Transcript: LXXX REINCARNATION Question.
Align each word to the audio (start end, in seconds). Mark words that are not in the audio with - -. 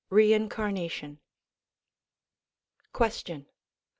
LXXX 0.09 0.15
REINCARNATION 0.17 1.19
Question. 2.91 3.45